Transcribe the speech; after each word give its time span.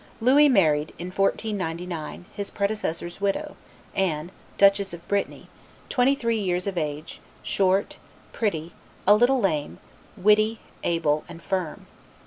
Louis 0.19 0.49
married, 0.49 0.95
in 0.97 1.11
1499, 1.11 2.25
his 2.33 2.49
predecessor's 2.49 3.21
widow, 3.21 3.55
Anne, 3.93 4.31
Duchess 4.57 4.95
of 4.95 5.07
Brittany, 5.07 5.47
twenty 5.89 6.15
three 6.15 6.39
years 6.39 6.65
of 6.65 6.75
age, 6.75 7.19
short, 7.43 7.99
pretty, 8.33 8.71
a 9.05 9.13
little 9.13 9.39
lame, 9.39 9.77
witty, 10.17 10.57
able, 10.83 11.23
and 11.29 11.39
firm. 11.39 11.85